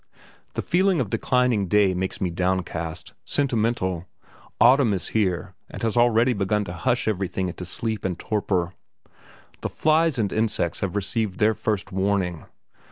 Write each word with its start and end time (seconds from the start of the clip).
The 0.55 0.63
feeling 0.63 0.99
of 0.99 1.11
declining 1.11 1.67
day 1.67 1.93
makes 1.93 2.19
me 2.19 2.31
downcast, 2.31 3.13
sentimental; 3.23 4.07
autumn 4.59 4.95
is 4.95 5.09
here, 5.09 5.53
and 5.69 5.83
has 5.83 5.95
already 5.95 6.33
begun 6.33 6.63
to 6.63 6.73
hush 6.73 7.07
everything 7.07 7.49
into 7.49 7.65
sleep 7.65 8.03
and 8.03 8.17
torpor. 8.17 8.73
The 9.61 9.69
flies 9.69 10.17
and 10.17 10.33
insects 10.33 10.79
have 10.79 10.95
received 10.95 11.37
their 11.37 11.53
first 11.53 11.91
warning. 11.91 12.45